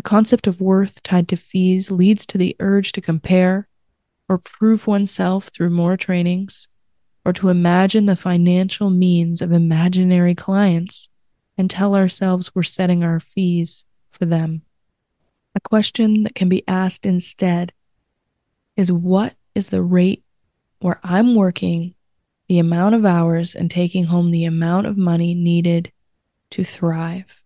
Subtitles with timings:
[0.00, 3.68] The concept of worth tied to fees leads to the urge to compare
[4.30, 6.68] or prove oneself through more trainings,
[7.22, 11.10] or to imagine the financial means of imaginary clients
[11.58, 14.62] and tell ourselves we're setting our fees for them.
[15.54, 17.74] A question that can be asked instead
[18.78, 20.24] is what is the rate
[20.78, 21.94] where I'm working
[22.48, 25.92] the amount of hours and taking home the amount of money needed
[26.52, 27.42] to thrive?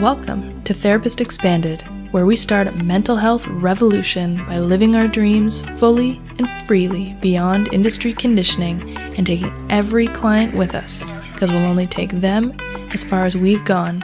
[0.00, 5.62] Welcome to Therapist Expanded, where we start a mental health revolution by living our dreams
[5.80, 11.02] fully and freely beyond industry conditioning and taking every client with us,
[11.32, 12.54] because we'll only take them
[12.94, 14.00] as far as we've gone.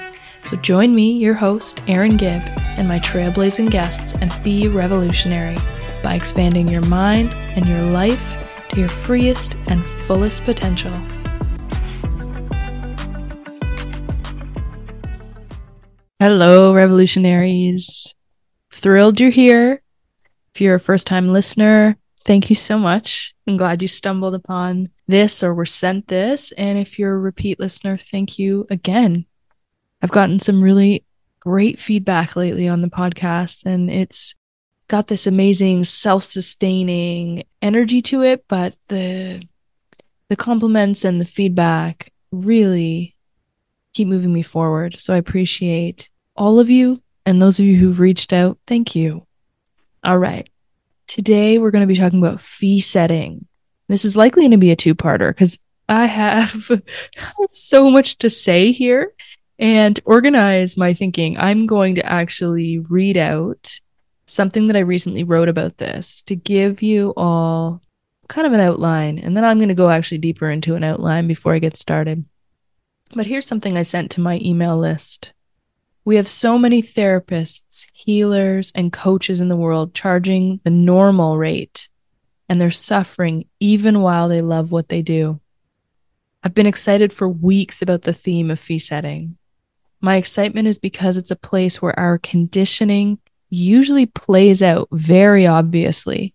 [0.46, 2.42] So join me, your host, Erin Gibb,
[2.76, 5.56] and my trailblazing guests, and be revolutionary
[6.02, 10.92] by expanding your mind and your life to your freest and fullest potential.
[16.24, 18.15] Hello, revolutionaries.
[18.73, 19.82] Thrilled you're here.
[20.54, 23.35] If you're a first time listener, thank you so much.
[23.46, 26.51] I'm glad you stumbled upon this or were sent this.
[26.52, 29.26] And if you're a repeat listener, thank you again.
[30.01, 31.04] I've gotten some really
[31.40, 34.35] great feedback lately on the podcast, and it's
[34.88, 39.46] got this amazing self-sustaining energy to it, but the
[40.30, 43.15] the compliments and the feedback really
[43.93, 44.98] keep moving me forward.
[44.98, 48.59] So I appreciate all of you and those of you who've reached out.
[48.66, 49.27] Thank you.
[50.02, 50.49] All right.
[51.07, 53.46] Today we're going to be talking about fee setting.
[53.88, 56.71] This is likely going to be a two parter because I have
[57.52, 59.13] so much to say here
[59.59, 61.38] and organize my thinking.
[61.38, 63.80] I'm going to actually read out
[64.26, 67.82] something that I recently wrote about this to give you all
[68.28, 69.19] kind of an outline.
[69.19, 72.25] And then I'm going to go actually deeper into an outline before I get started.
[73.15, 75.32] But here's something I sent to my email list.
[76.06, 81.88] We have so many therapists, healers, and coaches in the world charging the normal rate,
[82.48, 85.41] and they're suffering even while they love what they do.
[86.43, 89.38] I've been excited for weeks about the theme of fee setting.
[90.03, 96.34] My excitement is because it's a place where our conditioning usually plays out very obviously,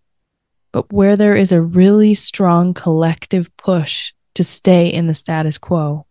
[0.72, 6.08] but where there is a really strong collective push to stay in the status quo.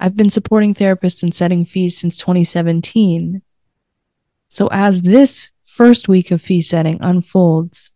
[0.00, 3.42] I've been supporting therapists and setting fees since 2017.
[4.48, 7.92] So, as this first week of fee setting unfolds,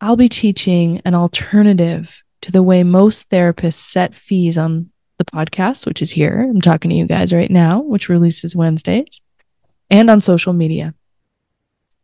[0.00, 5.86] I'll be teaching an alternative to the way most therapists set fees on the podcast,
[5.86, 6.40] which is here.
[6.40, 9.20] I'm talking to you guys right now, which releases Wednesdays,
[9.90, 10.94] and on social media.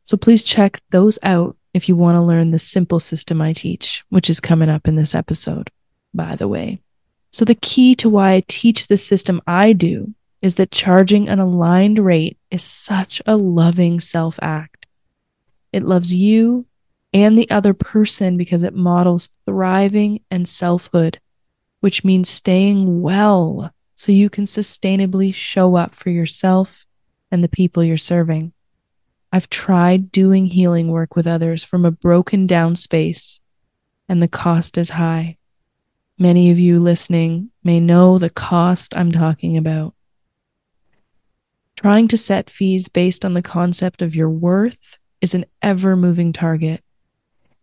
[0.04, 4.04] So please check those out if you want to learn the simple system I teach,
[4.08, 5.70] which is coming up in this episode,
[6.14, 6.78] by the way.
[7.30, 11.38] So, the key to why I teach the system I do is that charging an
[11.38, 14.86] aligned rate is such a loving self act.
[15.72, 16.66] It loves you
[17.12, 21.20] and the other person because it models thriving and selfhood,
[21.80, 26.86] which means staying well so you can sustainably show up for yourself
[27.30, 28.52] and the people you're serving.
[29.32, 33.40] I've tried doing healing work with others from a broken down space,
[34.08, 35.37] and the cost is high.
[36.20, 39.94] Many of you listening may know the cost I'm talking about.
[41.76, 46.32] Trying to set fees based on the concept of your worth is an ever moving
[46.32, 46.82] target.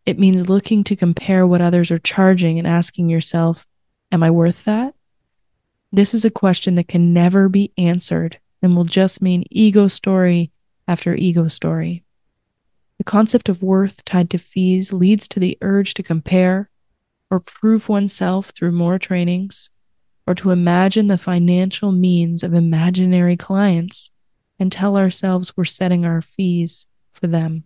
[0.05, 3.67] It means looking to compare what others are charging and asking yourself,
[4.09, 4.95] Am I worth that?
[5.91, 10.51] This is a question that can never be answered and will just mean ego story
[10.87, 12.05] after ego story.
[12.99, 16.69] The concept of worth tied to fees leads to the urge to compare
[17.29, 19.69] or prove oneself through more trainings,
[20.27, 24.11] or to imagine the financial means of imaginary clients
[24.59, 27.63] and tell ourselves we're setting our fees for them.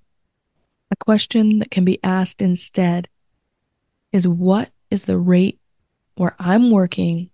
[0.91, 3.07] A question that can be asked instead
[4.11, 5.59] is what is the rate
[6.15, 7.29] where I'm working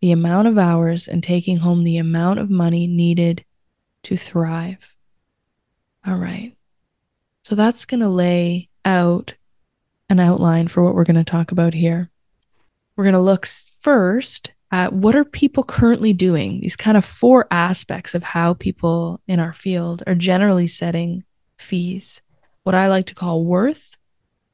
[0.00, 3.44] the amount of hours and taking home the amount of money needed
[4.04, 4.94] to thrive?
[6.06, 6.56] All right.
[7.42, 9.34] So that's going to lay out
[10.08, 12.10] an outline for what we're going to talk about here.
[12.96, 13.46] We're going to look
[13.80, 19.20] first at what are people currently doing, these kind of four aspects of how people
[19.28, 21.24] in our field are generally setting
[21.56, 22.20] fees.
[22.64, 23.96] What I like to call worth,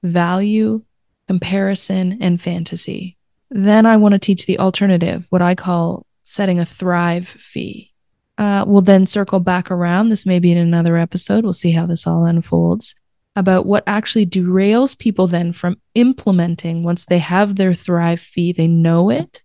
[0.03, 0.83] value,
[1.29, 3.17] comparison, and fantasy.
[3.51, 7.93] Then I want to teach the alternative, what I call setting a thrive fee.
[8.39, 10.09] Uh, we'll then circle back around.
[10.09, 11.45] This may be in another episode.
[11.45, 12.95] We'll see how this all unfolds
[13.35, 18.69] about what actually derails people then from implementing once they have their thrive fee, they
[18.69, 19.43] know it,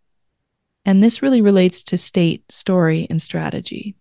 [0.88, 3.98] And this really relates to state, story, and strategy.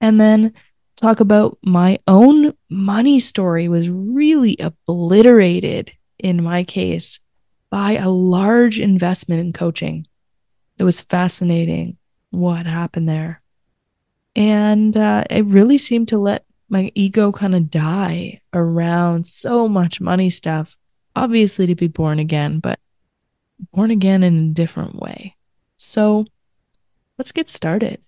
[0.00, 0.54] And then
[0.96, 7.20] talk about my own money story was really obliterated in my case
[7.68, 10.06] by a large investment in coaching.
[10.78, 11.98] It was fascinating
[12.30, 13.42] what happened there.
[14.34, 20.00] And uh, it really seemed to let my ego kind of die around so much
[20.00, 20.76] money stuff.
[21.16, 22.80] Obviously, to be born again, but
[23.72, 25.36] born again in a different way.
[25.76, 26.26] So
[27.18, 28.00] let's get started.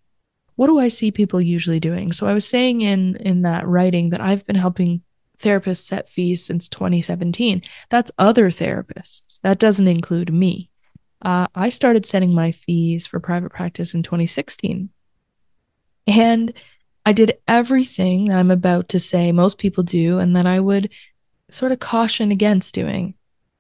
[0.57, 2.13] What do I see people usually doing?
[2.13, 5.03] So I was saying in in that writing that I've been helping
[5.39, 7.63] therapists set fees since 2017.
[7.91, 9.41] That's other therapists.
[9.43, 10.71] That doesn't include me.
[11.23, 14.91] Uh, I started setting my fees for private practice in 2016.
[16.07, 16.53] And
[17.07, 20.91] I did everything that I'm about to say most people do and that I would
[21.51, 23.15] sort of caution against doing.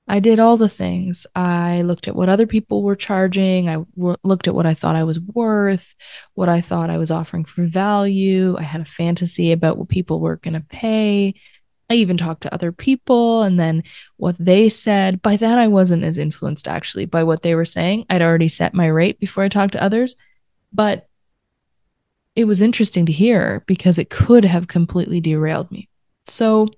[0.09, 1.29] I did all the things.
[1.35, 3.69] I looked at what other people were charging.
[3.69, 5.95] I w- looked at what I thought I was worth,
[6.35, 8.57] what I thought I was offering for value.
[8.59, 11.35] I had a fantasy about what people were going to pay.
[11.89, 13.85] I even talked to other people and then
[14.17, 15.23] what they said.
[15.23, 18.07] By that, I wasn't as influenced actually by what they were saying.
[18.11, 20.17] I'd already set my rate before I talked to others.
[20.73, 21.06] But
[22.37, 25.88] it was interesting to hear because it could have completely derailed me.
[26.27, 26.69] So,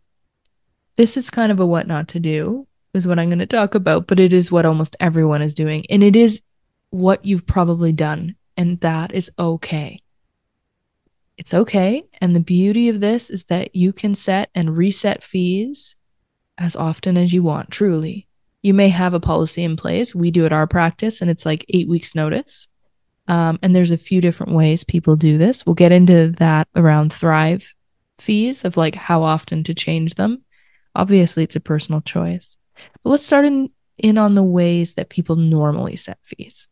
[0.96, 3.74] this is kind of a what not to do, is what I'm going to talk
[3.74, 5.84] about, but it is what almost everyone is doing.
[5.90, 6.42] And it is
[6.90, 8.36] what you've probably done.
[8.56, 10.02] And that is okay.
[11.36, 12.04] It's okay.
[12.20, 15.96] And the beauty of this is that you can set and reset fees
[16.56, 18.26] as often as you want, truly.
[18.62, 20.14] You may have a policy in place.
[20.14, 22.66] We do at our practice, and it's like eight weeks' notice.
[23.28, 25.64] Um, and there's a few different ways people do this.
[25.64, 27.72] We'll get into that around Thrive
[28.18, 30.42] fees of like how often to change them.
[30.94, 32.58] Obviously, it's a personal choice.
[33.04, 36.68] But let's start in, in on the ways that people normally set fees.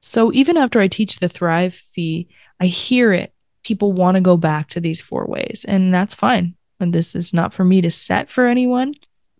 [0.00, 2.28] So even after I teach the Thrive fee,
[2.60, 3.32] I hear it.
[3.62, 6.54] People want to go back to these four ways, and that's fine.
[6.78, 8.94] And this is not for me to set for anyone.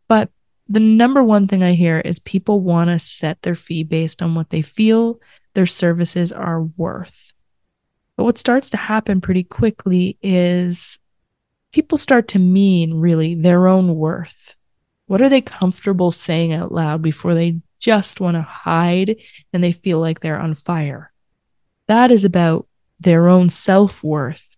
[0.08, 0.31] But
[0.69, 4.34] the number one thing I hear is people want to set their fee based on
[4.34, 5.20] what they feel
[5.55, 7.32] their services are worth.
[8.17, 10.99] But what starts to happen pretty quickly is
[11.73, 14.56] people start to mean really their own worth.
[15.06, 19.17] What are they comfortable saying out loud before they just want to hide
[19.52, 21.12] and they feel like they're on fire?
[21.87, 22.67] That is about
[23.00, 24.56] their own self worth,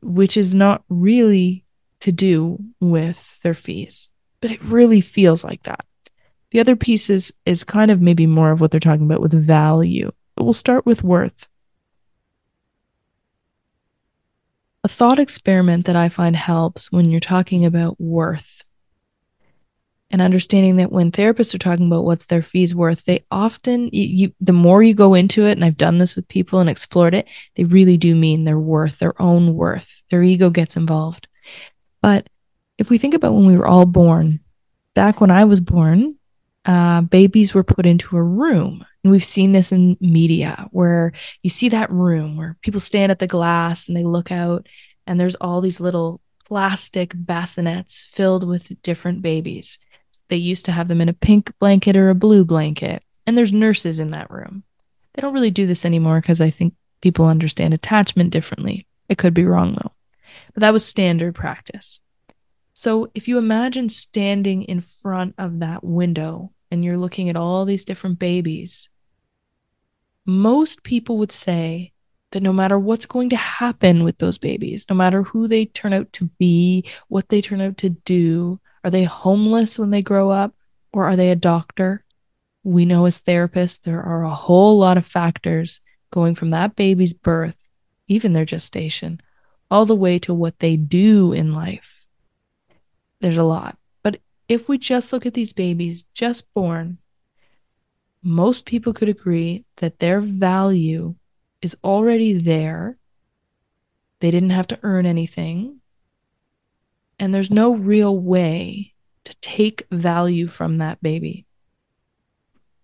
[0.00, 1.64] which is not really
[2.00, 5.84] to do with their fees, but it really feels like that.
[6.50, 9.32] The other piece is, is kind of maybe more of what they're talking about with
[9.32, 11.48] value, but we'll start with worth.
[14.84, 18.62] A thought experiment that I find helps when you're talking about worth
[20.10, 24.02] and understanding that when therapists are talking about what's their fees worth, they often, you,
[24.02, 27.14] you, the more you go into it, and I've done this with people and explored
[27.14, 27.26] it,
[27.56, 30.02] they really do mean their worth, their own worth.
[30.10, 31.26] Their ego gets involved.
[32.00, 32.28] But
[32.78, 34.40] if we think about when we were all born,
[34.94, 36.15] back when I was born,
[36.66, 38.84] uh, babies were put into a room.
[39.04, 43.20] And we've seen this in media where you see that room where people stand at
[43.20, 44.68] the glass and they look out,
[45.06, 49.78] and there's all these little plastic bassinets filled with different babies.
[50.28, 53.52] They used to have them in a pink blanket or a blue blanket, and there's
[53.52, 54.64] nurses in that room.
[55.14, 58.88] They don't really do this anymore because I think people understand attachment differently.
[59.08, 59.92] It could be wrong though.
[60.52, 62.00] But that was standard practice.
[62.74, 67.64] So if you imagine standing in front of that window and you're looking at all
[67.64, 68.88] these different babies,
[70.24, 71.92] most people would say
[72.32, 75.92] that no matter what's going to happen with those babies, no matter who they turn
[75.92, 80.30] out to be, what they turn out to do, are they homeless when they grow
[80.30, 80.54] up
[80.92, 82.04] or are they a doctor?
[82.64, 85.80] We know as therapists, there are a whole lot of factors
[86.10, 87.56] going from that baby's birth,
[88.08, 89.20] even their gestation,
[89.70, 92.06] all the way to what they do in life.
[93.20, 93.78] There's a lot
[94.48, 96.98] if we just look at these babies just born,
[98.22, 101.14] most people could agree that their value
[101.62, 102.96] is already there.
[104.20, 105.80] They didn't have to earn anything.
[107.18, 111.46] And there's no real way to take value from that baby.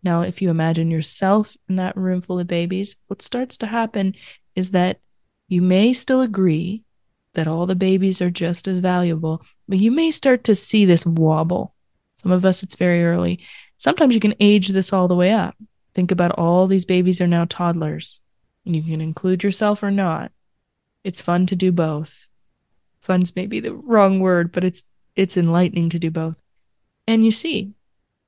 [0.03, 4.15] Now, if you imagine yourself in that room full of babies, what starts to happen
[4.57, 5.01] is that
[5.49, 6.83] you may still agree
[7.35, 11.07] that all the babies are just as valuable, but you may start to see this
[11.07, 11.75] wobble.
[12.17, 13.41] Some of us, it's very early.
[13.79, 15.57] Sometimes you can age this all the way up.
[15.95, 18.21] Think about all these babies are now toddlers.
[18.65, 20.31] And You can include yourself or not.
[21.05, 22.29] It's fun to do both.
[23.01, 24.85] Fun's maybe the wrong word, but it's
[25.17, 26.41] it's enlightening to do both.
[27.07, 27.73] And you see,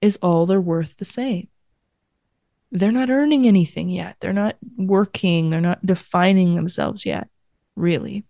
[0.01, 1.49] is all their worth the same?
[2.75, 4.17] they're not earning anything yet.
[4.21, 7.29] They're not working, they're not defining themselves yet,
[7.77, 8.25] really.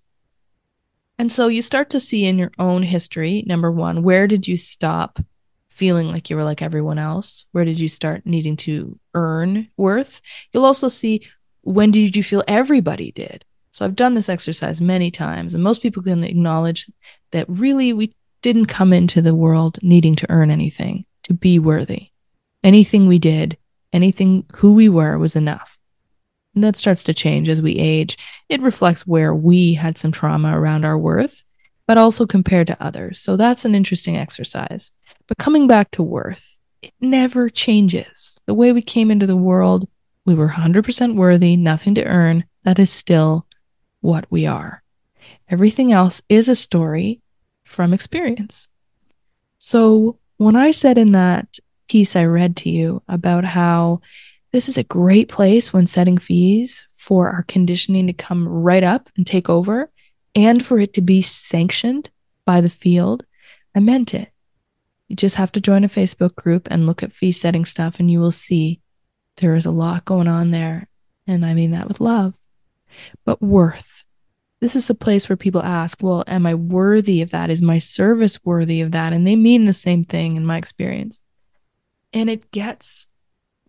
[1.18, 4.56] And so you start to see in your own history, number one, where did you
[4.56, 5.20] stop
[5.68, 7.46] feeling like you were like everyone else?
[7.52, 10.20] Where did you start needing to earn worth?
[10.52, 11.26] You'll also see
[11.62, 13.44] when did you feel everybody did?
[13.70, 16.88] So I've done this exercise many times, and most people can acknowledge
[17.32, 22.10] that really we didn't come into the world needing to earn anything, to be worthy.
[22.62, 23.56] Anything we did,
[23.92, 25.73] anything who we were was enough.
[26.54, 28.16] And that starts to change as we age.
[28.48, 31.42] It reflects where we had some trauma around our worth,
[31.86, 33.18] but also compared to others.
[33.18, 34.92] So that's an interesting exercise.
[35.26, 38.38] But coming back to worth, it never changes.
[38.46, 39.88] The way we came into the world,
[40.26, 42.44] we were 100% worthy, nothing to earn.
[42.64, 43.46] That is still
[44.00, 44.82] what we are.
[45.48, 47.20] Everything else is a story
[47.64, 48.68] from experience.
[49.58, 51.58] So when I said in that
[51.88, 54.00] piece I read to you about how
[54.54, 59.10] this is a great place when setting fees for our conditioning to come right up
[59.16, 59.90] and take over
[60.36, 62.08] and for it to be sanctioned
[62.44, 63.24] by the field.
[63.74, 64.28] I meant it.
[65.08, 68.08] You just have to join a Facebook group and look at fee setting stuff, and
[68.08, 68.80] you will see
[69.38, 70.88] there is a lot going on there.
[71.26, 72.34] And I mean that with love.
[73.24, 74.04] But worth.
[74.60, 77.50] This is a place where people ask, well, am I worthy of that?
[77.50, 79.12] Is my service worthy of that?
[79.12, 81.20] And they mean the same thing in my experience.
[82.12, 83.08] And it gets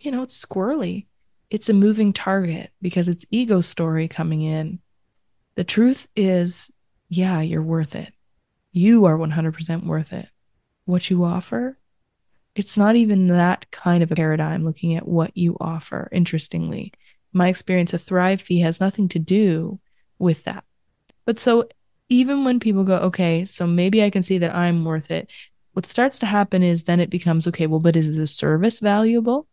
[0.06, 1.08] you know, it's squirrely.
[1.50, 4.80] It's a moving target because it's ego story coming in.
[5.56, 6.72] The truth is,
[7.10, 8.14] yeah, you're worth it.
[8.72, 10.28] You are 100% worth it.
[10.86, 11.78] What you offer,
[12.56, 16.94] it's not even that kind of a paradigm looking at what you offer, interestingly.
[17.34, 19.80] My experience, a Thrive fee has nothing to do
[20.20, 20.64] with that.
[21.26, 21.68] But so
[22.10, 25.30] even when people go, okay, so maybe I can see that I'm worth it,
[25.74, 29.48] what starts to happen is then it becomes, okay, well, but is the service valuable?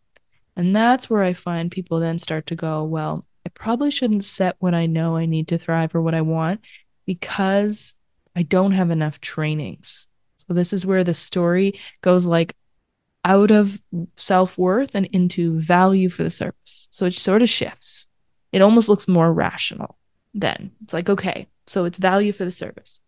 [0.55, 4.55] And that's where I find people then start to go, well, I probably shouldn't set
[4.59, 6.61] what I know I need to thrive or what I want
[7.05, 7.95] because
[8.35, 10.07] I don't have enough trainings.
[10.47, 12.55] So this is where the story goes like
[13.25, 13.81] out of
[14.17, 16.87] self-worth and into value for the service.
[16.91, 18.07] So it sort of shifts.
[18.51, 19.97] It almost looks more rational
[20.33, 20.71] then.
[20.83, 22.99] It's like, okay, so it's value for the service.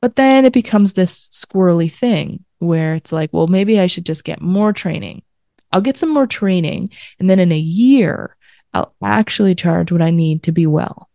[0.00, 4.24] But then it becomes this squirrely thing where it's like, well, maybe I should just
[4.24, 5.22] get more training
[5.72, 6.90] I'll get some more training.
[7.18, 8.36] And then in a year,
[8.72, 11.08] I'll actually charge what I need to be well.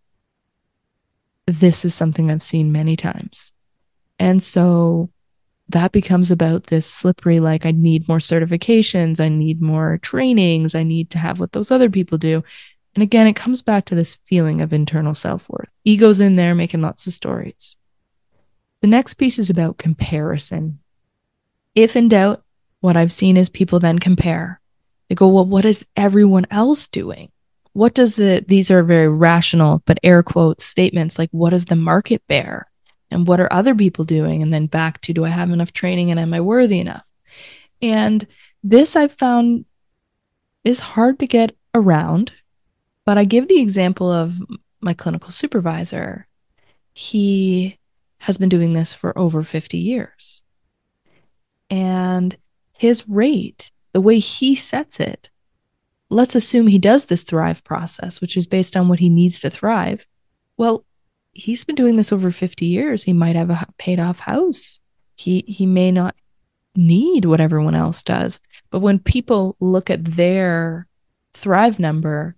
[1.46, 3.52] This is something I've seen many times.
[4.20, 5.10] And so
[5.70, 10.84] that becomes about this slippery like, I need more certifications, I need more trainings, I
[10.84, 12.44] need to have what those other people do.
[12.94, 15.72] And again, it comes back to this feeling of internal self worth.
[15.84, 17.78] Ego's in there making lots of stories.
[18.82, 20.80] The next piece is about comparison.
[21.74, 22.45] If in doubt,
[22.86, 24.62] what I've seen is people then compare.
[25.10, 27.32] They go, well, what is everyone else doing?
[27.74, 31.76] What does the, these are very rational, but air quotes statements like, what does the
[31.76, 32.72] market bear?
[33.10, 34.44] And what are other people doing?
[34.44, 37.04] And then back to, do I have enough training and am I worthy enough?
[37.82, 38.26] And
[38.64, 39.66] this I've found
[40.64, 42.34] is hard to get around,
[43.04, 44.40] but I give the example of
[44.80, 46.28] my clinical supervisor.
[46.94, 47.80] He
[48.20, 50.44] has been doing this for over 50 years.
[51.72, 52.38] And
[52.78, 55.30] his rate, the way he sets it,
[56.10, 59.50] let's assume he does this thrive process, which is based on what he needs to
[59.50, 60.06] thrive.
[60.58, 60.86] Well,
[61.32, 63.04] he's been doing this over 50 years.
[63.04, 64.80] He might have a paid off house.
[65.16, 66.16] He he may not
[66.76, 68.42] need what everyone else does.
[68.70, 70.88] But when people look at their
[71.34, 72.36] thrive number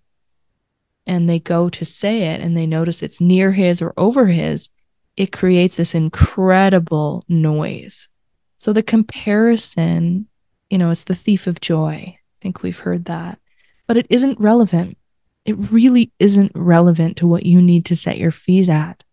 [1.08, 4.70] and they go to say it and they notice it's near his or over his,
[5.16, 8.10] it creates this incredible noise
[8.58, 10.28] so the comparison,
[10.70, 12.18] you know, it's the thief of joy.
[12.18, 13.40] I think we've heard that,
[13.88, 14.98] but it isn't relevant.
[15.46, 19.04] It really isn't relevant to what you need to set your fees at.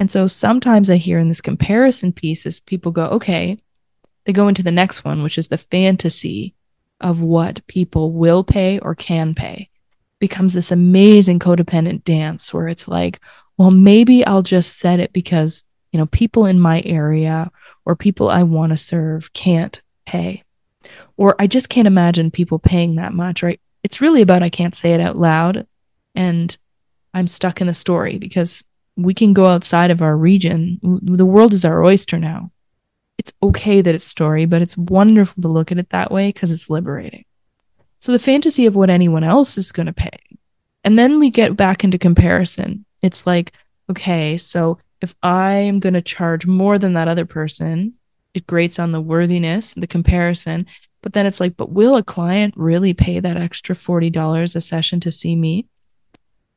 [0.00, 3.60] And so sometimes I hear in this comparison piece is people go, okay,
[4.24, 6.54] they go into the next one, which is the fantasy
[7.00, 9.70] of what people will pay or can pay.
[10.18, 13.20] becomes this amazing codependent dance where it's like,
[13.56, 17.50] well, maybe I'll just set it because, you know, people in my area
[17.88, 20.44] or people I want to serve can't pay.
[21.16, 23.60] Or I just can't imagine people paying that much, right?
[23.82, 25.66] It's really about I can't say it out loud
[26.14, 26.56] and
[27.14, 28.62] I'm stuck in a story because
[28.96, 30.78] we can go outside of our region.
[30.82, 32.52] The world is our oyster now.
[33.16, 36.50] It's okay that it's story, but it's wonderful to look at it that way because
[36.50, 37.24] it's liberating.
[38.00, 40.18] So the fantasy of what anyone else is going to pay.
[40.84, 42.84] And then we get back into comparison.
[43.02, 43.52] It's like,
[43.90, 47.94] okay, so if I am going to charge more than that other person,
[48.34, 50.66] it grates on the worthiness, the comparison.
[51.02, 55.00] But then it's like, but will a client really pay that extra $40 a session
[55.00, 55.66] to see me?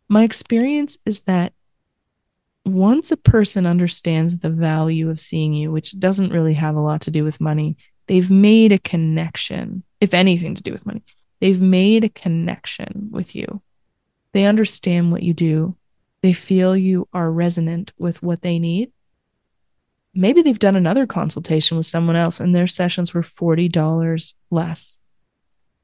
[0.09, 1.53] My experience is that
[2.65, 7.01] once a person understands the value of seeing you, which doesn't really have a lot
[7.01, 11.03] to do with money, they've made a connection, if anything to do with money.
[11.39, 13.61] They've made a connection with you.
[14.33, 15.75] They understand what you do.
[16.21, 18.91] They feel you are resonant with what they need.
[20.13, 24.99] Maybe they've done another consultation with someone else and their sessions were $40 less.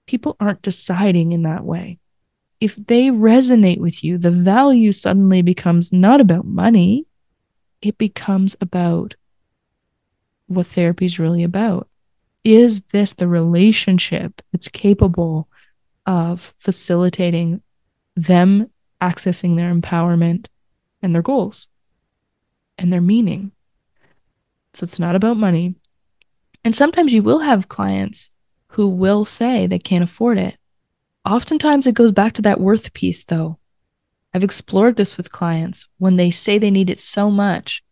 [0.06, 2.00] People aren't deciding in that way
[2.60, 7.06] if they resonate with you, the value suddenly becomes not about money,
[7.82, 9.15] it becomes about
[10.48, 11.88] what therapy is really about.
[12.44, 15.48] Is this the relationship that's capable
[16.06, 17.62] of facilitating
[18.15, 18.70] them
[19.01, 20.48] accessing their empowerment
[21.01, 21.70] and their goals
[22.77, 23.51] and their meaning?
[24.74, 25.75] So it's not about money.
[26.63, 28.30] And sometimes you will have clients
[28.70, 30.58] who will say they can't afford it.
[31.25, 33.58] Oftentimes it goes back to that worth piece, though.
[34.34, 37.84] I've explored this with clients when they say they need it so much.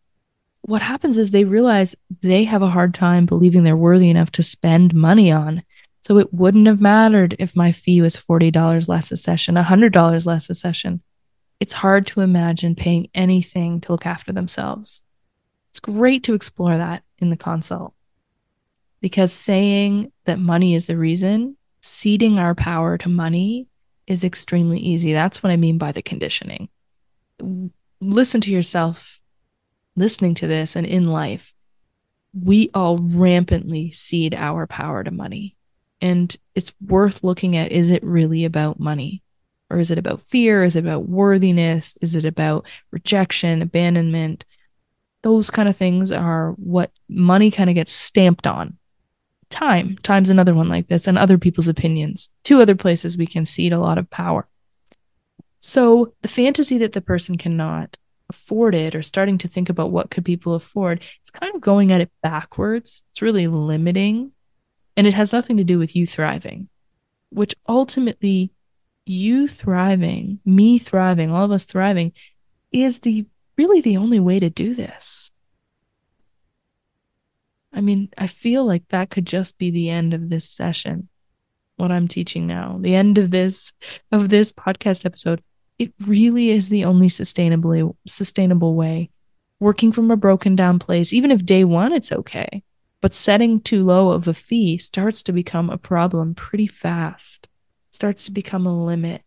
[0.62, 4.44] What happens is they realize they have a hard time believing they're worthy enough to
[4.44, 5.64] spend money on.
[6.06, 10.50] So it wouldn't have mattered if my fee was $40 less a session, $100 less
[10.52, 11.02] a session.
[11.60, 15.02] It's hard to imagine paying anything to look after themselves.
[15.72, 17.96] It's great to explore that in the consult
[19.02, 23.68] because saying that money is the reason ceding our power to money
[24.06, 25.12] is extremely easy.
[25.12, 26.70] That's what I mean by the conditioning.
[28.00, 29.20] Listen to yourself
[29.96, 31.56] listening to this and in life.
[32.32, 35.56] We all rampantly cede our power to money.
[36.02, 39.24] And it's worth looking at is it really about money?
[39.70, 40.64] Or is it about fear?
[40.64, 41.98] Is it about worthiness?
[42.02, 44.46] Is it about rejection, abandonment?
[45.24, 48.78] Those kind of things are what money kind of gets stamped on
[49.50, 49.98] time.
[50.04, 52.30] Time's another one like this, and other people's opinions.
[52.44, 54.48] Two other places we can cede a lot of power.
[55.60, 57.98] So the fantasy that the person cannot
[58.30, 61.92] afford it or starting to think about what could people afford, it's kind of going
[61.92, 63.04] at it backwards.
[63.12, 64.32] It's really limiting.
[64.98, 66.70] And it has nothing to do with you thriving,
[67.30, 68.52] which ultimately
[69.06, 72.14] you thriving, me thriving, all of us thriving
[72.72, 73.26] is the
[73.58, 75.32] really the only way to do this.
[77.74, 81.10] I mean, I feel like that could just be the end of this session.
[81.76, 83.74] What I'm teaching now, the end of this
[84.12, 85.44] of this podcast episode,
[85.78, 89.10] it really is the only sustainably sustainable way.
[89.60, 92.64] Working from a broken down place, even if day 1 it's okay,
[93.06, 97.48] but setting too low of a fee starts to become a problem pretty fast.
[97.92, 99.22] Starts to become a limit.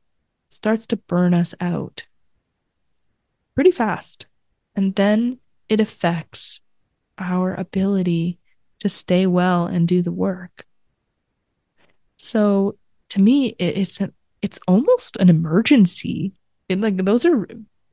[0.49, 2.09] Starts to burn us out
[3.55, 4.27] pretty fast.
[4.75, 5.39] And then
[5.69, 6.61] it affects
[7.19, 8.41] our ability
[8.81, 10.67] to stay well and do the work.
[12.17, 12.79] So
[13.11, 14.13] to me, it's an
[14.43, 16.33] it's almost an emergency.
[16.69, 17.47] It, like those are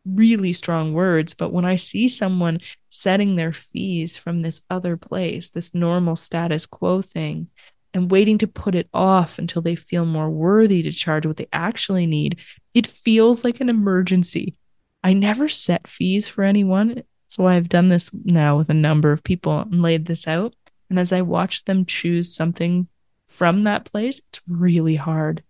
[0.06, 5.50] really strong words, but when I see someone setting their fees from this other place,
[5.50, 7.48] this normal status quo thing,
[7.94, 11.48] and waiting to put it off until they feel more worthy to charge what they
[11.54, 12.38] actually need,
[12.74, 14.56] it feels like an emergency.
[15.04, 17.04] I never set fees for anyone.
[17.28, 20.56] So I've done this now with a number of people and laid this out.
[20.90, 22.88] And as I watch them choose something
[23.28, 25.44] from that place, it's really hard.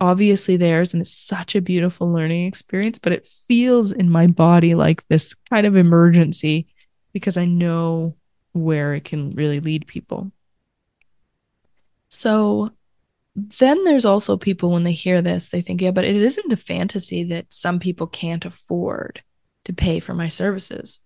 [0.00, 4.74] Obviously theirs and it's such a beautiful learning experience, but it feels in my body
[4.74, 6.66] like this kind of emergency
[7.12, 8.16] because I know
[8.52, 10.32] where it can really lead people.
[12.08, 12.70] So
[13.34, 16.56] then there's also people when they hear this, they think, yeah, but it isn't a
[16.56, 19.22] fantasy that some people can't afford
[19.64, 21.00] to pay for my services.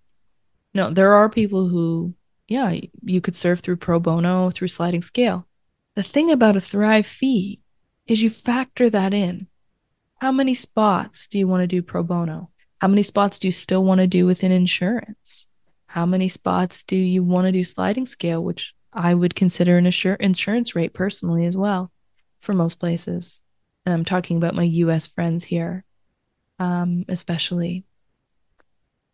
[0.74, 2.14] No, there are people who,
[2.48, 5.46] yeah, you could serve through pro bono, through sliding scale.
[5.96, 7.60] The thing about a Thrive fee
[8.12, 9.48] is you factor that in.
[10.20, 12.50] How many spots do you want to do pro bono?
[12.80, 15.46] How many spots do you still want to do within insurance?
[15.86, 19.84] How many spots do you want to do sliding scale, which I would consider an
[19.86, 21.90] insur- insurance rate personally as well
[22.40, 23.40] for most places.
[23.86, 25.84] I'm talking about my US friends here,
[26.58, 27.84] um, especially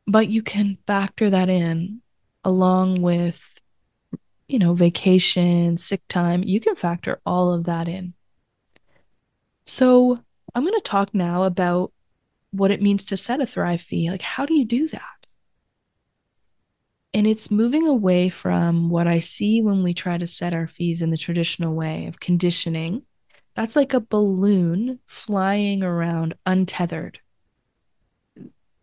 [0.08, 2.00] but you can factor that in
[2.42, 3.40] along with
[4.48, 8.14] you know vacation sick time you can factor all of that in
[9.68, 10.18] so
[10.54, 11.92] i'm going to talk now about
[12.50, 14.11] what it means to set a thrive fee.
[14.11, 15.02] Like how do you do that?
[17.14, 21.02] And it's moving away from what i see when we try to set our fees
[21.02, 23.02] in the traditional way of conditioning.
[23.54, 27.20] That's like a balloon flying around untethered.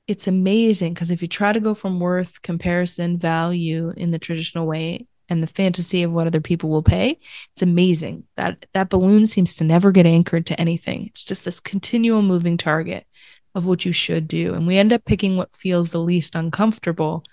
[0.08, 4.68] It's amazing because if you try to go from worth, comparison, value in the traditional
[4.68, 7.20] way, and the fantasy of what other people will pay,
[7.54, 8.24] it's amazing.
[8.36, 11.08] That that balloon seems to never get anchored to anything.
[11.08, 13.06] It's just this continual moving target
[13.54, 14.54] of what you should do.
[14.54, 17.24] And we end up picking what feels the least uncomfortable,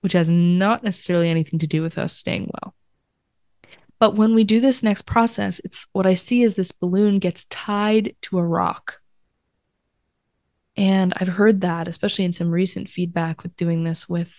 [0.00, 2.74] which has not necessarily anything to do with us staying well.
[3.98, 7.46] But when we do this next process, it's what I see is this balloon gets
[7.46, 9.00] tied to a rock.
[10.76, 14.32] And I've heard that, especially in some recent feedback with doing this with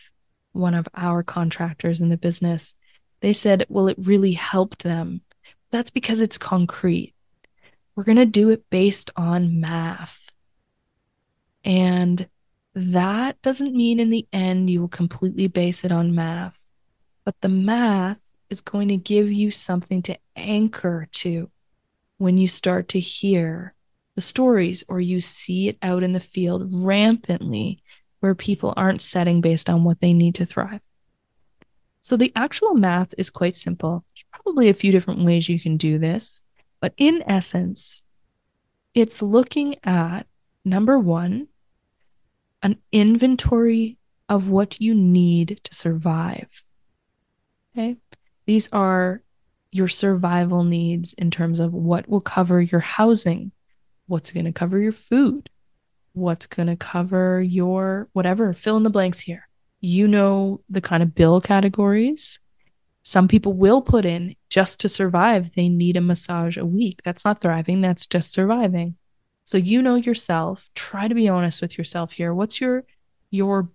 [0.52, 2.76] one of our contractors in the business.
[3.26, 5.22] They said, well, it really helped them.
[5.72, 7.16] That's because it's concrete.
[7.96, 10.30] We're going to do it based on math.
[11.64, 12.30] And
[12.76, 16.68] that doesn't mean in the end you will completely base it on math,
[17.24, 18.20] but the math
[18.52, 21.50] is going to give you something to anchor to
[22.20, 23.74] when you start to hear
[24.14, 27.82] the stories or you see it out in the field rampantly
[28.20, 30.82] where people aren't setting based on what they need to thrive.
[32.06, 34.06] So the actual math is quite simple.
[34.14, 36.44] There's probably a few different ways you can do this,
[36.80, 38.04] but in essence,
[38.94, 40.28] it's looking at
[40.64, 41.48] number one,
[42.62, 43.98] an inventory
[44.30, 46.62] of what you need to survive.
[47.76, 47.98] Okay.
[48.46, 49.24] These are
[49.72, 53.52] your survival needs in terms of what will cover your housing,
[54.06, 55.50] what's going to cover your food,
[56.14, 59.45] what's going to cover your whatever, fill in the blanks here.
[59.86, 62.40] You know the kind of bill categories.
[63.04, 67.04] Some people will put in just to survive, they need a massage a week.
[67.04, 68.96] That's not thriving, that's just surviving.
[69.44, 72.34] So you know yourself, try to be honest with yourself here.
[72.34, 72.84] What's your
[73.30, 73.70] your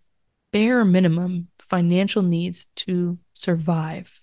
[0.50, 4.20] bare minimum financial needs to survive?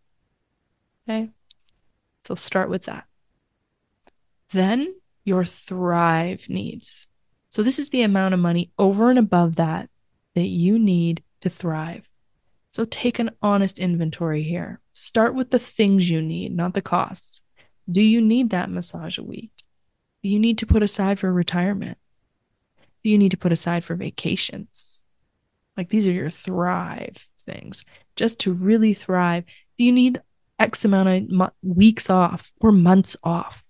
[1.08, 1.30] Okay?
[2.26, 3.06] So start with that.
[4.52, 7.08] Then your thrive needs.
[7.50, 9.90] So this is the amount of money over and above that
[10.36, 12.10] that you need to thrive.
[12.70, 14.80] So take an honest inventory here.
[14.94, 17.42] Start with the things you need, not the costs.
[17.90, 19.52] Do you need that massage a week?
[20.22, 21.98] Do you need to put aside for retirement?
[23.04, 25.02] Do you need to put aside for vacations?
[25.78, 27.86] Like these are your thrive things.
[28.16, 29.46] Just to really thrive,
[29.78, 30.22] do you need
[30.60, 33.64] X amount of mo- weeks off or months off?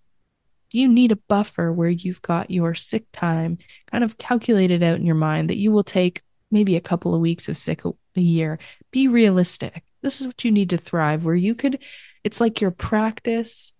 [0.70, 3.58] Do you need a buffer where you've got your sick time
[3.92, 7.22] kind of calculated out in your mind that you will take maybe a couple of
[7.22, 8.60] weeks of sick a, year?
[8.92, 9.84] Be realistic.
[10.02, 11.80] This is what you need to thrive, where you could,
[12.24, 13.74] it's like your practice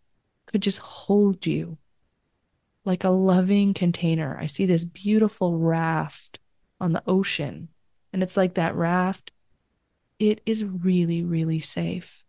[0.46, 1.78] could just hold you
[2.86, 4.38] like a loving container.
[4.40, 6.40] I see this beautiful raft
[6.80, 7.68] on the ocean,
[8.14, 9.32] and it's like that raft.
[10.20, 12.24] It is really, really safe.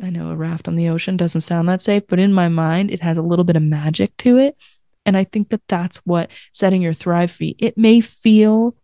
[0.00, 2.92] I know a raft on the ocean doesn't sound that safe, but in my mind,
[2.92, 4.56] it has a little bit of magic to it.
[5.08, 8.76] And I think that that's what setting your thrive fee, it may feel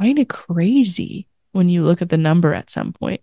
[0.00, 3.20] kind of crazy when you look at the number at some point.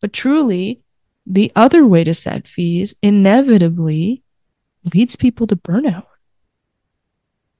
[0.00, 0.80] But truly,
[1.26, 4.22] the other way to set fees inevitably
[4.94, 6.06] leads people to burnout.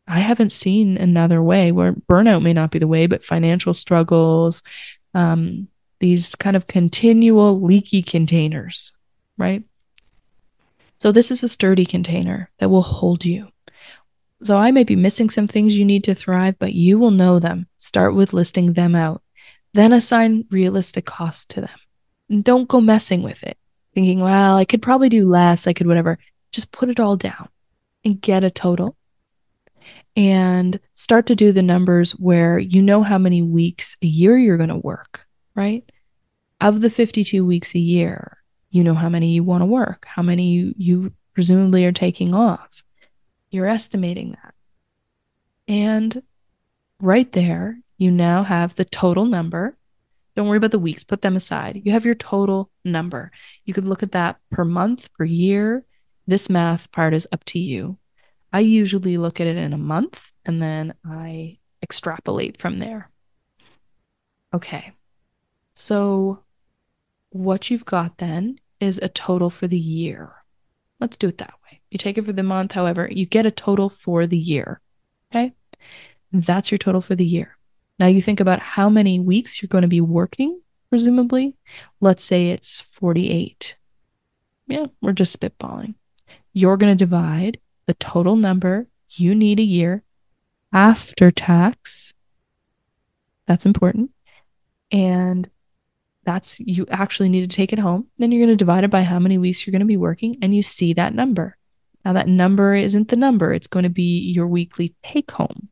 [0.07, 4.63] I haven't seen another way where burnout may not be the way, but financial struggles,
[5.13, 5.69] um,
[6.01, 8.93] these kind of continual leaky containers
[9.39, 9.63] right?
[10.99, 13.49] So this is a sturdy container that will hold you.
[14.43, 17.39] So I may be missing some things you need to thrive, but you will know
[17.39, 17.67] them.
[17.77, 19.23] Start with listing them out.
[19.75, 21.79] Then assign realistic costs to them.
[22.31, 23.59] And don't go messing with it,
[23.95, 26.19] thinking, well, I could probably do less, I could whatever.
[26.53, 27.49] Just put it all down
[28.05, 28.97] and get a total
[30.17, 34.57] and start to do the numbers where you know how many weeks a year you're
[34.57, 35.91] going to work, right?
[36.61, 38.39] Of the 52 weeks a year,
[38.71, 42.35] you know how many you want to work, how many you, you presumably are taking
[42.35, 42.83] off.
[43.51, 44.55] You're estimating that.
[45.67, 46.23] And
[47.01, 49.77] right there, you now have the total number.
[50.37, 51.83] Don't worry about the weeks, put them aside.
[51.85, 53.33] You have your total number.
[53.65, 55.85] You could look at that per month, per year.
[56.27, 57.99] This math part is up to you.
[58.53, 63.11] I usually look at it in a month and then I extrapolate from there.
[64.55, 64.93] Okay.
[65.75, 66.41] So
[67.31, 70.33] what you've got then is a total for the year.
[71.01, 71.58] Let's do it that way.
[71.91, 74.81] You take it for the month, however, you get a total for the year.
[75.33, 75.55] Okay.
[76.33, 77.57] That's your total for the year.
[77.99, 81.57] Now you think about how many weeks you're going to be working, presumably.
[82.01, 83.77] Let's say it's 48.
[84.67, 85.95] Yeah, we're just spitballing.
[86.53, 90.03] You're going to divide the total number you need a year
[90.73, 92.13] after tax.
[93.47, 94.11] That's important.
[94.93, 95.49] And
[96.25, 98.07] that's you actually need to take it home.
[98.19, 100.37] Then you're going to divide it by how many weeks you're going to be working
[100.43, 101.57] and you see that number.
[102.09, 105.69] Now, that number isn't the number, it's going to be your weekly take home.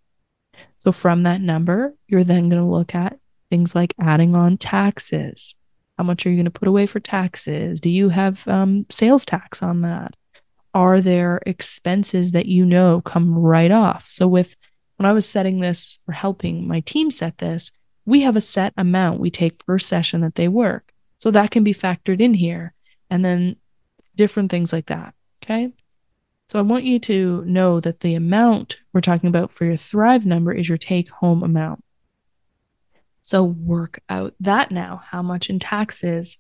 [0.81, 3.18] So, from that number, you're then going to look at
[3.49, 5.57] things like adding on taxes,
[5.96, 7.81] How much are you going to put away for taxes?
[7.81, 10.14] Do you have um, sales tax on that?
[10.75, 14.11] Are there expenses that you know come right off?
[14.11, 14.57] So, with
[14.96, 17.72] when I was setting this or helping my team set this,
[18.05, 20.92] we have a set amount we take per session that they work.
[21.16, 22.75] So that can be factored in here.
[23.09, 23.57] And then
[24.16, 25.14] different things like that.
[25.42, 25.72] Okay.
[26.49, 30.25] So I want you to know that the amount we're talking about for your Thrive
[30.25, 31.83] number is your take home amount.
[33.23, 35.03] So work out that now.
[35.05, 36.39] How much in taxes?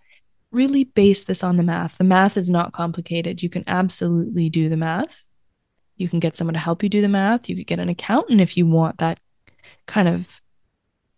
[0.52, 1.98] Really base this on the math.
[1.98, 3.42] The math is not complicated.
[3.42, 5.24] You can absolutely do the math.
[5.96, 7.48] You can get someone to help you do the math.
[7.48, 9.18] You could get an accountant if you want that
[9.86, 10.40] kind of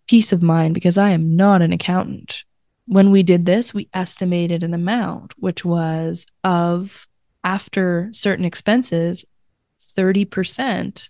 [0.07, 2.44] peace of mind because I am not an accountant.
[2.87, 7.07] When we did this, we estimated an amount, which was of
[7.48, 9.24] after certain expenses,
[9.80, 11.08] 30%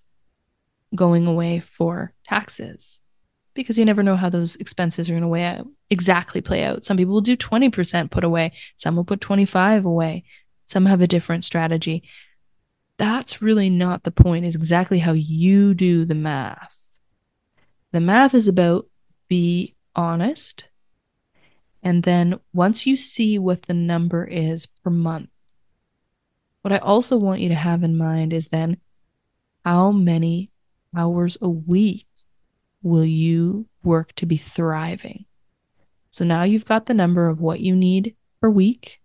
[0.95, 3.01] going away for taxes
[3.55, 6.85] because you never know how those expenses are going to weigh out, exactly play out.
[6.85, 10.23] Some people will do 20% put away, some will put 25 away.
[10.67, 12.05] Some have a different strategy.
[12.99, 16.79] That's really not the point, is exactly how you do the math.
[17.91, 18.87] The math is about
[19.29, 20.69] be honest.
[21.83, 25.31] And then once you see what the number is per month,
[26.69, 28.77] what I also want you to have in mind is then
[29.65, 30.51] how many
[30.95, 32.07] hours a week
[32.83, 35.25] will you work to be thriving?
[36.11, 39.01] So now you've got the number of what you need per week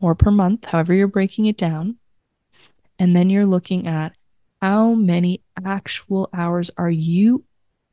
[0.00, 1.98] or per month, however you're breaking it down.
[2.98, 4.12] And then you're looking at
[4.62, 7.44] how many actual hours are you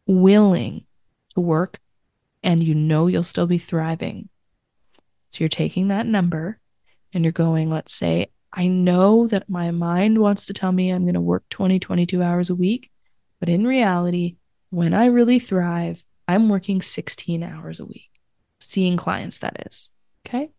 [0.08, 0.86] willing
[1.34, 1.78] to work
[2.42, 4.30] and you know you'll still be thriving.
[5.28, 6.58] So you're taking that number
[7.14, 11.04] and you're going, let's say, I know that my mind wants to tell me I'm
[11.04, 12.92] going to work 20, 22 hours a week.
[13.40, 14.36] But in reality,
[14.70, 18.10] when I really thrive, I'm working 16 hours a week,
[18.62, 19.92] seeing clients, that is.
[20.26, 20.52] Okay.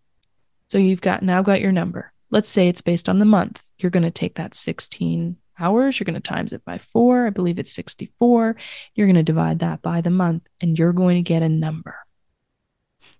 [0.68, 2.12] So you've got now got your number.
[2.30, 3.62] Let's say it's based on the month.
[3.78, 5.98] You're going to take that 16 hours.
[5.98, 7.26] You're going to times it by four.
[7.28, 8.56] I believe it's 64.
[8.94, 11.96] You're going to divide that by the month and you're going to get a number.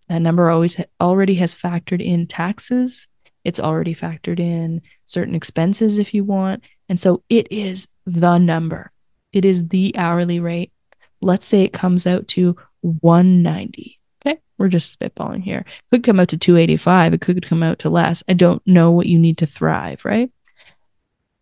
[0.09, 3.07] That number always already has factored in taxes.
[3.45, 6.65] It's already factored in certain expenses if you want.
[6.89, 8.91] And so it is the number.
[9.33, 10.73] It is the hourly rate.
[11.21, 14.01] Let's say it comes out to 190.
[14.25, 14.41] Okay.
[14.59, 15.65] We're just spitballing here.
[15.67, 17.15] It could come out to 285.
[17.15, 18.23] It could come out to less.
[18.29, 20.31] I don't know what you need to thrive, right?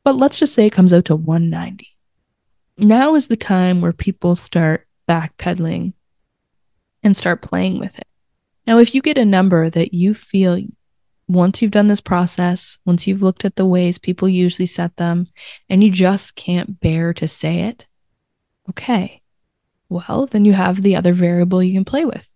[0.05, 1.89] But let's just say it comes out to 190.
[2.79, 5.93] Now is the time where people start backpedaling
[7.03, 8.07] and start playing with it.
[8.67, 10.59] Now, if you get a number that you feel
[11.29, 15.27] once you've done this process, once you've looked at the ways people usually set them,
[15.69, 17.87] and you just can't bear to say it,
[18.71, 19.23] okay,
[19.89, 22.29] well, then you have the other variable you can play with.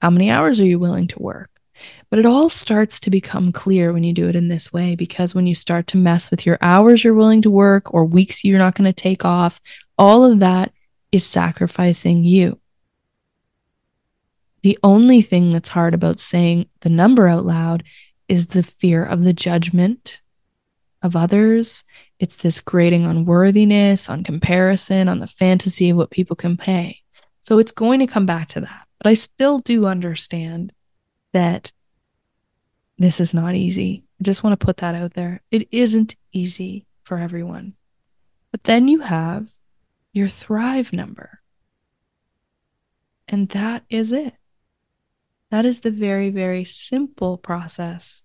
[0.00, 1.50] How many hours are you willing to work?
[2.08, 5.34] But it all starts to become clear when you do it in this way because
[5.34, 8.58] when you start to mess with your hours you're willing to work or weeks you're
[8.58, 9.60] not going to take off,
[9.98, 10.72] all of that
[11.12, 12.58] is sacrificing you.
[14.62, 17.84] The only thing that's hard about saying the number out loud
[18.28, 20.20] is the fear of the judgment
[21.02, 21.84] of others.
[22.18, 27.00] It's this grading on worthiness, on comparison, on the fantasy of what people can pay.
[27.42, 28.86] So it's going to come back to that.
[28.98, 30.72] But I still do understand
[31.32, 31.70] that
[32.98, 34.04] this is not easy.
[34.20, 35.42] I just want to put that out there.
[35.50, 37.74] It isn't easy for everyone.
[38.50, 39.48] But then you have
[40.12, 41.40] your Thrive number.
[43.28, 44.34] And that is it.
[45.50, 48.22] That is the very, very simple process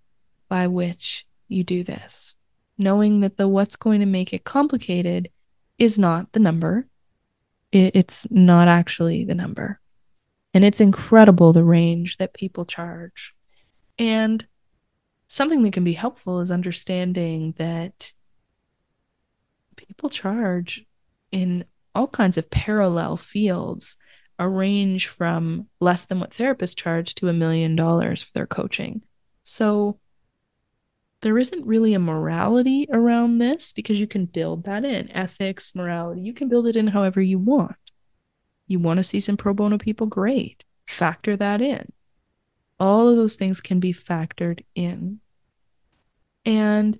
[0.50, 2.36] by which you do this.
[2.78, 5.30] Knowing that the what's going to make it complicated
[5.78, 6.88] is not the number,
[7.72, 9.80] it's not actually the number.
[10.54, 13.34] And it's incredible the range that people charge.
[13.98, 14.46] And
[15.28, 18.12] something that can be helpful is understanding that
[19.78, 20.86] people charge
[21.32, 21.64] in
[21.96, 23.96] all kinds of parallel fields
[24.41, 29.04] a range from less than what therapists charge to a million dollars for their coaching.
[29.43, 29.99] So
[31.21, 36.21] there isn't really a morality around this because you can build that in ethics, morality.
[36.21, 37.75] You can build it in however you want.
[38.65, 40.08] You want to see some pro bono people?
[40.08, 40.65] Great.
[40.88, 41.91] Factor that in.
[42.80, 45.19] All of those things can be factored in.
[46.45, 46.97] And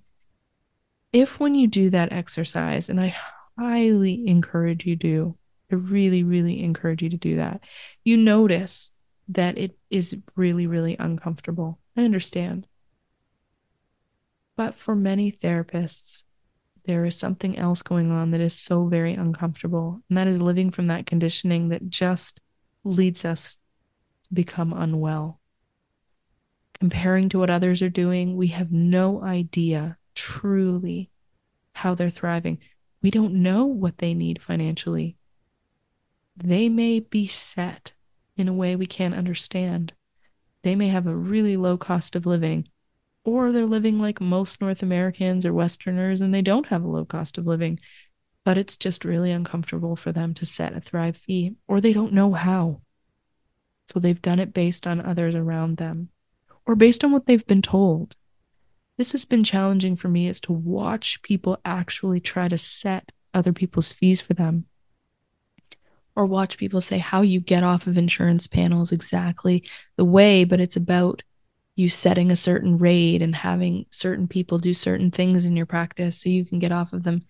[1.12, 3.15] if when you do that exercise, and I
[3.58, 5.38] highly encourage you do,
[5.72, 7.62] I really, really encourage you to do that,
[8.04, 8.92] you notice
[9.30, 11.80] that it is really, really uncomfortable.
[11.96, 12.68] I understand.
[14.58, 16.24] But for many therapists,
[16.86, 20.02] there is something else going on that is so very uncomfortable.
[20.10, 22.42] And that is living from that conditioning that just
[22.84, 23.58] leads us
[24.28, 25.40] to become unwell.
[26.82, 31.12] comparing to what others are doing, we have no idea truly
[31.74, 32.58] how they're thriving.
[33.04, 35.16] We don't know what they need financially.
[36.36, 37.94] They may be set
[38.38, 39.94] in a way we can't understand.
[40.63, 42.67] They may have a really low cost of living,
[43.24, 47.06] or they're living like most North Americans or Westerners and they don't have a low
[47.06, 47.80] cost of living,
[48.44, 52.13] but it's just really uncomfortable for them to set a Thrive fee, or they don't
[52.13, 52.82] know how.
[53.88, 56.10] So they've done it based on others around them
[56.65, 58.15] or based on what they've been told.
[58.98, 63.52] This has been challenging for me is to watch people actually try to set other
[63.52, 64.65] people's fees for them
[66.15, 69.63] or watch people say how you get off of insurance panels exactly
[69.95, 71.24] the way, but it's about
[71.76, 76.19] you setting a certain rate and having certain people do certain things in your practice
[76.19, 77.21] so you can get off of them.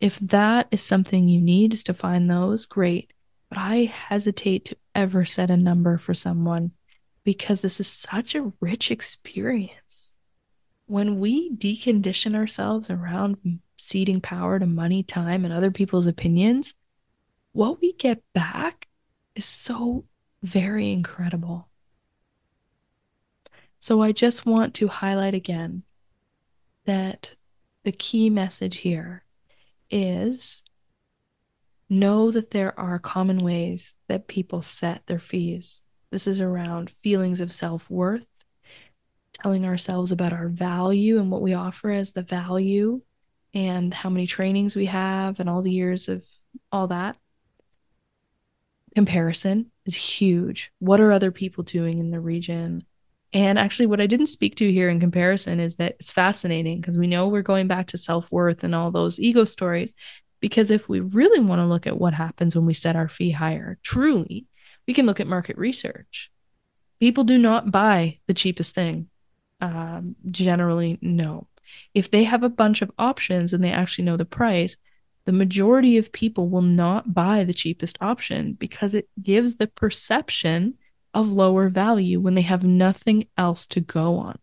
[0.00, 3.12] If that is something you need to find those, great.
[3.48, 6.72] But I hesitate to ever set a number for someone
[7.24, 10.12] because this is such a rich experience.
[10.86, 16.74] When we decondition ourselves around ceding power to money, time, and other people's opinions,
[17.52, 18.88] what we get back
[19.34, 20.04] is so
[20.42, 21.68] very incredible.
[23.80, 25.82] So I just want to highlight again
[26.84, 27.34] that
[27.84, 29.24] the key message here
[29.90, 30.62] is
[31.88, 35.82] know that there are common ways that people set their fees.
[36.10, 38.26] This is around feelings of self worth,
[39.32, 43.00] telling ourselves about our value and what we offer as the value,
[43.54, 46.24] and how many trainings we have, and all the years of
[46.70, 47.16] all that
[48.94, 50.72] comparison is huge.
[50.78, 52.84] What are other people doing in the region?
[53.32, 56.98] And actually, what I didn't speak to here in comparison is that it's fascinating because
[56.98, 59.94] we know we're going back to self worth and all those ego stories.
[60.40, 63.30] Because if we really want to look at what happens when we set our fee
[63.30, 64.46] higher, truly,
[64.88, 66.30] we can look at market research.
[66.98, 69.08] People do not buy the cheapest thing.
[69.60, 71.46] Um, generally, no.
[71.94, 74.76] If they have a bunch of options and they actually know the price,
[75.24, 80.74] the majority of people will not buy the cheapest option because it gives the perception
[81.14, 84.38] of lower value when they have nothing else to go on.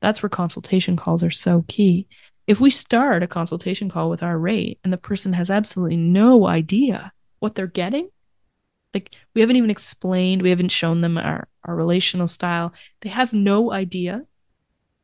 [0.00, 2.06] That's where consultation calls are so key.
[2.46, 6.46] If we start a consultation call with our rate and the person has absolutely no
[6.46, 8.08] idea what they're getting,
[8.94, 13.32] like we haven't even explained, we haven't shown them our, our relational style, they have
[13.32, 14.24] no idea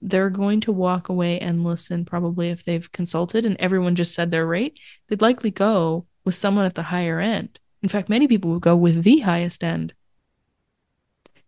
[0.05, 4.31] they're going to walk away and listen probably if they've consulted and everyone just said
[4.31, 7.59] their rate they'd likely go with someone at the higher end.
[7.83, 9.95] In fact many people would go with the highest end.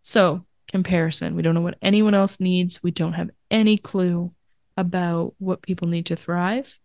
[0.03, 1.37] So comparison.
[1.37, 2.83] We don't know what anyone else needs.
[2.83, 4.33] We don't have any clue
[4.77, 6.79] about what people need to thrive.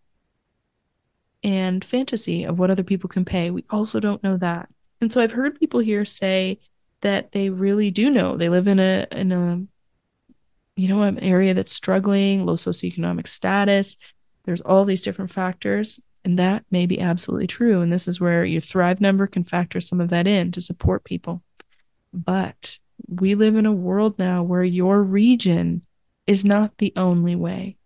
[1.44, 3.50] And fantasy of what other people can pay.
[3.50, 4.70] We also don't know that.
[5.00, 6.60] And so i've heard people here say
[7.02, 8.38] that they really do know.
[8.38, 9.64] They live in a in a
[10.76, 13.98] you know, an area that's struggling, low socioeconomic status.
[14.44, 17.82] There's all these different factors, and that may be absolutely true.
[17.82, 21.04] And this is where your Thrive number can factor some of that in to support
[21.04, 21.44] people.
[22.14, 25.84] But we live in a world now where your region
[26.28, 27.78] is not the only way.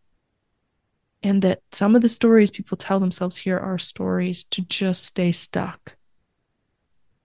[1.23, 5.31] And that some of the stories people tell themselves here are stories to just stay
[5.31, 5.95] stuck.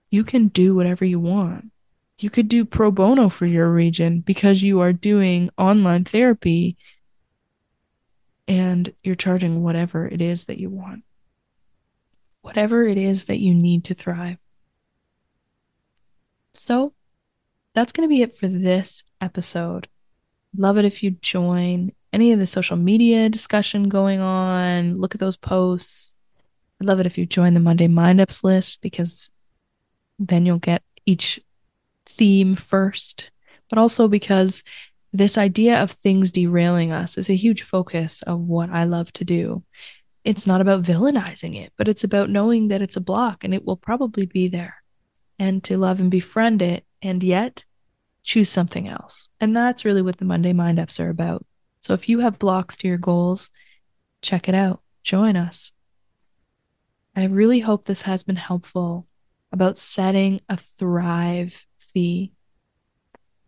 [0.09, 1.71] You can do whatever you want
[2.21, 6.77] you could do pro bono for your region because you are doing online therapy
[8.47, 11.03] and you're charging whatever it is that you want,
[12.41, 14.37] whatever it is that you need to thrive.
[16.53, 16.93] So
[17.73, 19.87] that's going to be it for this episode.
[20.55, 24.97] Love it if you join any of the social media discussion going on.
[24.99, 26.15] Look at those posts.
[26.79, 29.29] I'd love it if you join the Monday Mind Ups list because
[30.19, 31.39] then you'll get each
[32.11, 33.31] theme first,
[33.69, 34.63] but also because
[35.13, 39.25] this idea of things derailing us is a huge focus of what I love to
[39.25, 39.63] do.
[40.23, 43.65] It's not about villainizing it, but it's about knowing that it's a block and it
[43.65, 44.75] will probably be there
[45.39, 47.65] and to love and befriend it and yet
[48.23, 49.29] choose something else.
[49.39, 51.45] And that's really what the Monday Mind Ups are about.
[51.79, 53.49] So if you have blocks to your goals,
[54.21, 54.81] check it out.
[55.03, 55.71] Join us.
[57.15, 59.07] I really hope this has been helpful
[59.51, 62.31] about setting a thrive The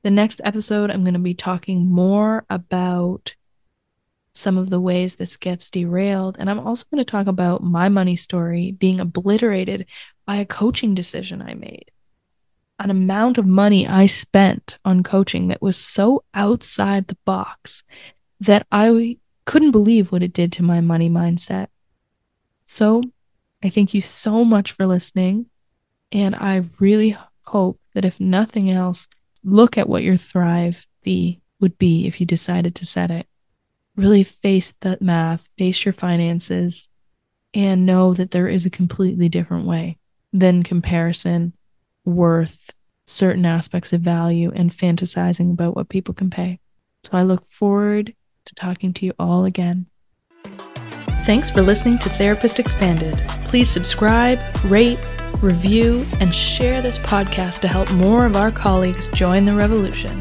[0.03, 3.35] next episode, I'm going to be talking more about
[4.35, 6.35] some of the ways this gets derailed.
[6.39, 9.85] And I'm also going to talk about my money story being obliterated
[10.25, 11.91] by a coaching decision I made.
[12.79, 17.83] An amount of money I spent on coaching that was so outside the box
[18.39, 21.67] that I couldn't believe what it did to my money mindset.
[22.65, 23.03] So
[23.63, 25.45] I thank you so much for listening.
[26.11, 29.07] And I really hope that if nothing else,
[29.43, 33.27] look at what your Thrive fee would be if you decided to set it.
[33.95, 36.89] Really face the math, face your finances,
[37.53, 39.97] and know that there is a completely different way
[40.31, 41.53] than comparison,
[42.05, 42.71] worth,
[43.05, 46.59] certain aspects of value, and fantasizing about what people can pay.
[47.03, 48.15] So I look forward
[48.45, 49.85] to talking to you all again.
[51.25, 53.15] Thanks for listening to Therapist Expanded.
[53.45, 54.99] Please subscribe, rate,
[55.43, 60.11] review, and share this podcast to help more of our colleagues join the revolution.